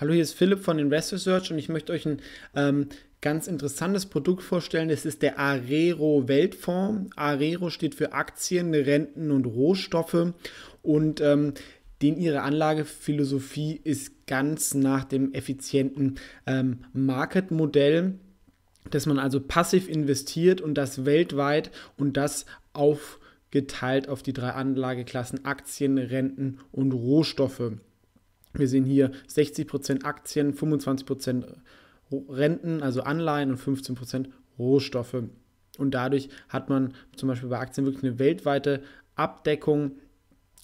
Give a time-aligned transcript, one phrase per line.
[0.00, 2.22] Hallo, hier ist Philipp von Invest Research und ich möchte euch ein
[2.54, 2.86] ähm,
[3.20, 4.90] ganz interessantes Produkt vorstellen.
[4.90, 7.10] Das ist der Arero Weltfonds.
[7.16, 10.34] Arero steht für Aktien, Renten und Rohstoffe
[10.82, 11.54] und ähm,
[12.00, 18.20] den ihre Anlagephilosophie ist ganz nach dem effizienten ähm, Market-Modell,
[18.92, 25.44] dass man also passiv investiert und das weltweit und das aufgeteilt auf die drei Anlageklassen
[25.44, 27.72] Aktien, Renten und Rohstoffe.
[28.52, 31.44] Wir sehen hier 60% Aktien, 25%
[32.10, 34.26] Renten, also Anleihen und 15%
[34.58, 35.22] Rohstoffe.
[35.78, 38.82] Und dadurch hat man zum Beispiel bei Aktien wirklich eine weltweite
[39.14, 39.92] Abdeckung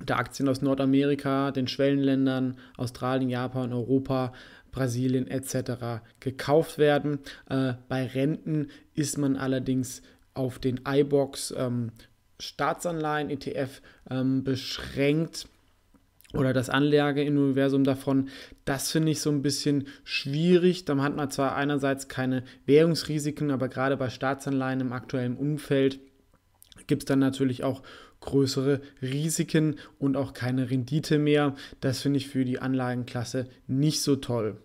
[0.00, 4.32] der Aktien aus Nordamerika, den Schwellenländern, Australien, Japan, Europa,
[4.70, 6.02] Brasilien etc.
[6.20, 7.18] gekauft werden.
[7.48, 10.02] Äh, bei Renten ist man allerdings
[10.34, 11.90] auf den iBox ähm,
[12.38, 15.48] Staatsanleihen ETF ähm, beschränkt
[16.34, 18.28] oder das Anlageuniversum davon,
[18.64, 20.84] das finde ich so ein bisschen schwierig.
[20.84, 26.00] Da hat man zwar einerseits keine Währungsrisiken, aber gerade bei Staatsanleihen im aktuellen Umfeld
[26.86, 27.82] gibt es dann natürlich auch
[28.20, 31.54] größere Risiken und auch keine Rendite mehr.
[31.80, 34.58] Das finde ich für die Anlagenklasse nicht so toll.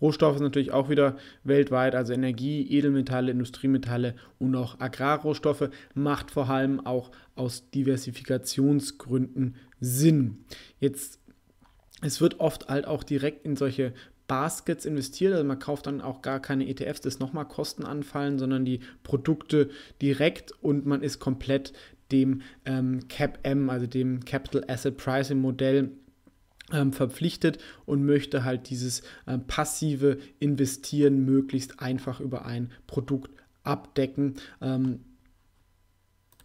[0.00, 6.48] Rohstoffe sind natürlich auch wieder weltweit, also Energie, Edelmetalle, Industriemetalle und auch Agrarrohstoffe, macht vor
[6.48, 10.44] allem auch aus Diversifikationsgründen Sinn.
[10.80, 11.20] Jetzt,
[12.02, 13.92] es wird oft halt auch direkt in solche
[14.28, 18.64] Baskets investiert, also man kauft dann auch gar keine ETFs, dass nochmal Kosten anfallen, sondern
[18.64, 19.70] die Produkte
[20.02, 21.72] direkt und man ist komplett
[22.12, 25.90] dem ähm, CAP-M, also dem Capital Asset Pricing Modell
[26.92, 33.30] verpflichtet und möchte halt dieses äh, passive Investieren möglichst einfach über ein Produkt
[33.62, 34.34] abdecken.
[34.60, 35.00] Ähm,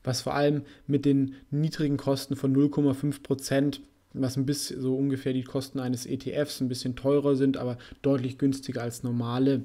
[0.03, 3.81] was vor allem mit den niedrigen Kosten von 0,5 Prozent
[4.13, 8.37] was ein bisschen so ungefähr die Kosten eines ETFs ein bisschen teurer sind, aber deutlich
[8.37, 9.63] günstiger als normale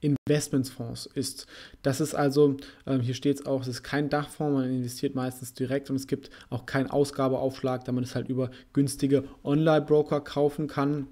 [0.00, 1.46] Investmentsfonds ist.
[1.82, 2.56] Das ist also,
[2.86, 6.06] äh, hier steht es auch, es ist kein Dachfonds, man investiert meistens direkt und es
[6.06, 11.08] gibt auch keinen Ausgabeaufschlag, da man es halt über günstige Online-Broker kaufen kann.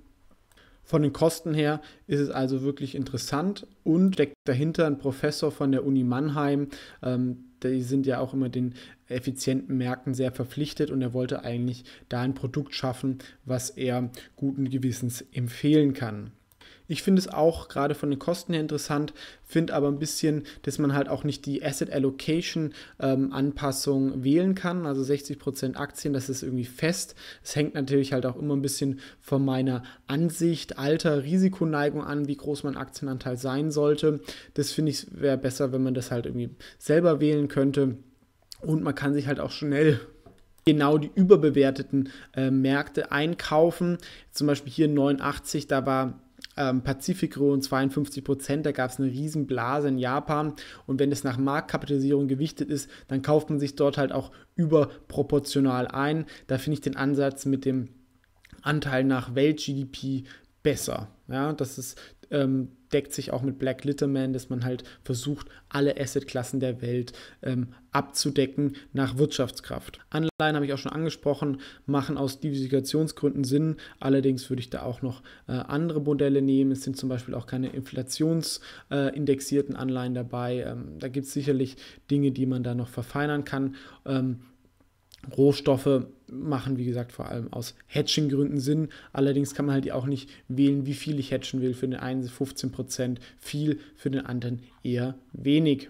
[0.88, 5.70] Von den Kosten her ist es also wirklich interessant und steckt dahinter ein Professor von
[5.70, 6.68] der Uni Mannheim.
[7.02, 8.72] Ähm, die sind ja auch immer den
[9.06, 14.70] effizienten Märkten sehr verpflichtet und er wollte eigentlich da ein Produkt schaffen, was er guten
[14.70, 16.32] Gewissens empfehlen kann.
[16.91, 19.12] Ich finde es auch gerade von den Kosten her interessant,
[19.44, 24.54] finde aber ein bisschen, dass man halt auch nicht die Asset Allocation ähm, Anpassung wählen
[24.54, 24.87] kann.
[24.87, 27.15] Also 60% Aktien, das ist irgendwie fest.
[27.44, 32.37] Es hängt natürlich halt auch immer ein bisschen von meiner Ansicht, Alter, Risikoneigung an, wie
[32.37, 34.20] groß mein Aktienanteil sein sollte.
[34.55, 37.99] Das finde ich wäre besser, wenn man das halt irgendwie selber wählen könnte.
[38.62, 40.00] Und man kann sich halt auch schnell
[40.65, 43.99] genau die überbewerteten äh, Märkte einkaufen.
[44.32, 46.19] Zum Beispiel hier 89, da war
[46.58, 50.54] ähm, Pazifikregion 52 Prozent, da gab es eine Riesenblase in Japan
[50.86, 55.86] und wenn es nach Marktkapitalisierung gewichtet ist, dann kauft man sich dort halt auch überproportional
[55.86, 56.26] ein.
[56.48, 57.91] Da finde ich den Ansatz mit dem
[58.62, 60.24] Anteil nach Welt-GDP
[60.62, 61.08] besser.
[61.28, 61.98] Ja, das ist
[62.30, 67.12] ähm, deckt sich auch mit Black Litterman, dass man halt versucht, alle Assetklassen der Welt
[67.42, 69.98] ähm, abzudecken nach Wirtschaftskraft.
[70.10, 73.76] Anleihen habe ich auch schon angesprochen, machen aus Diversifikationsgründen Sinn.
[74.00, 76.72] Allerdings würde ich da auch noch äh, andere Modelle nehmen.
[76.72, 80.62] Es sind zum Beispiel auch keine inflationsindexierten äh, Anleihen dabei.
[80.62, 81.76] Ähm, da gibt es sicherlich
[82.10, 83.76] Dinge, die man da noch verfeinern kann.
[84.06, 84.40] Ähm,
[85.36, 88.88] Rohstoffe machen, wie gesagt, vor allem aus Hedging-Gründen Sinn.
[89.12, 91.74] Allerdings kann man halt auch nicht wählen, wie viel ich hedgen will.
[91.74, 95.88] Für den einen 15% viel, für den anderen eher wenig.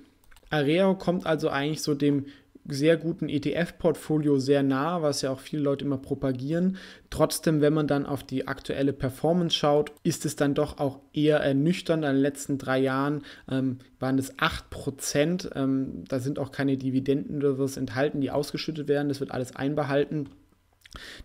[0.51, 2.27] Areo kommt also eigentlich so dem
[2.69, 6.77] sehr guten ETF-Portfolio sehr nah, was ja auch viele Leute immer propagieren.
[7.11, 11.39] Trotzdem, wenn man dann auf die aktuelle Performance schaut, ist es dann doch auch eher
[11.39, 12.05] ernüchternd.
[12.05, 15.57] In den letzten drei Jahren ähm, waren es 8%.
[15.57, 19.09] Ähm, da sind auch keine Dividenden oder was enthalten, die ausgeschüttet werden.
[19.09, 20.29] Das wird alles einbehalten.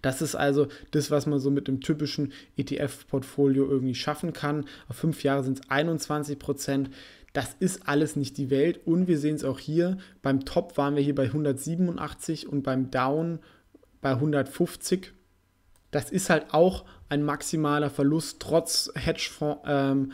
[0.02, 4.66] Das ist also das, was man so mit dem typischen ETF-Portfolio irgendwie schaffen kann.
[4.88, 6.90] Auf fünf Jahre sind es 21 Prozent.
[7.33, 9.97] Das ist alles nicht die Welt und wir sehen es auch hier.
[10.21, 13.39] Beim Top waren wir hier bei 187 und beim Down
[14.01, 15.13] bei 150.
[15.89, 20.12] Das ist halt auch ein maximaler Verlust trotz Hedgefonds, ähm,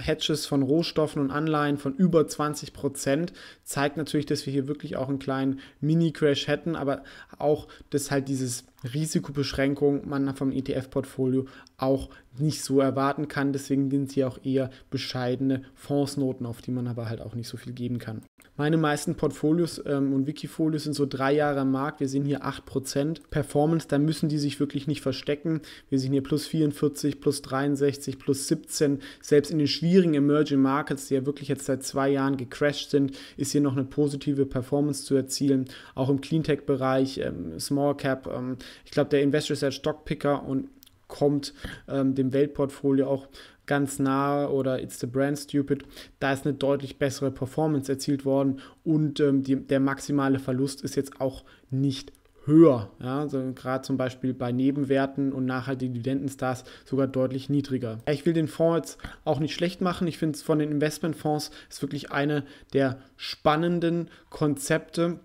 [0.00, 3.32] Hedges von Rohstoffen und Anleihen von über 20 Prozent.
[3.64, 7.02] Zeigt natürlich, dass wir hier wirklich auch einen kleinen Mini-Crash hätten, aber
[7.38, 11.46] auch, dass halt dieses Risikobeschränkung man vom ETF-Portfolio
[11.76, 13.52] auch nicht so erwarten kann.
[13.52, 17.56] Deswegen sind sie auch eher bescheidene Fondsnoten, auf die man aber halt auch nicht so
[17.56, 18.22] viel geben kann.
[18.58, 22.00] Meine meisten Portfolios ähm, und Wikifolios sind so drei Jahre am Markt.
[22.00, 23.86] Wir sehen hier 8% Performance.
[23.86, 25.60] Da müssen die sich wirklich nicht verstecken.
[25.88, 28.98] Wir sehen hier plus 44, plus 63, plus 17.
[29.22, 33.16] Selbst in den schwierigen Emerging Markets, die ja wirklich jetzt seit zwei Jahren gecrashed sind,
[33.36, 35.66] ist hier noch eine positive Performance zu erzielen.
[35.94, 38.26] Auch im Cleantech-Bereich, ähm, Small Cap.
[38.26, 40.68] Ähm, ich glaube, der Investor ist der Stockpicker und
[41.08, 41.54] kommt
[41.88, 43.28] ähm, dem Weltportfolio auch
[43.68, 45.84] ganz nahe oder It's the Brand Stupid,
[46.18, 50.96] da ist eine deutlich bessere Performance erzielt worden und ähm, die, der maximale Verlust ist
[50.96, 52.12] jetzt auch nicht
[52.48, 52.90] höher.
[53.00, 57.98] Ja, also gerade zum Beispiel bei Nebenwerten und nachhaltigen Dividendenstars sogar deutlich niedriger.
[58.10, 60.08] Ich will den Fonds jetzt auch nicht schlecht machen.
[60.08, 62.42] Ich finde es von den Investmentfonds ist wirklich eine
[62.72, 65.20] der spannenden Konzepte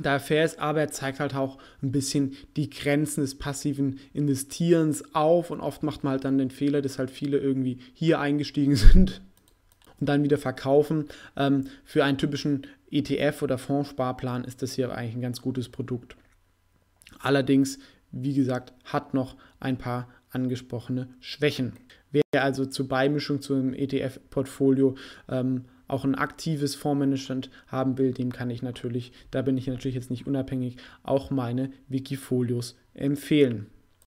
[0.00, 5.14] da fair ist, aber er zeigt halt auch ein bisschen die Grenzen des passiven Investierens
[5.14, 8.76] auf und oft macht man halt dann den Fehler, dass halt viele irgendwie hier eingestiegen
[8.76, 9.20] sind
[9.98, 11.06] und dann wieder verkaufen.
[11.36, 16.16] Ähm, für einen typischen ETF oder Fondssparplan ist das hier eigentlich ein ganz gutes Produkt.
[17.20, 17.78] Allerdings,
[18.10, 21.74] wie gesagt, hat noch ein paar angesprochene Schwächen.
[22.12, 24.96] Wer also zur Beimischung zum ETF-Portfolio
[25.28, 29.96] ähm, auch ein aktives Fondsmanagement haben will, dem kann ich natürlich, da bin ich natürlich
[29.96, 33.66] jetzt nicht unabhängig, auch meine Wikifolios empfehlen.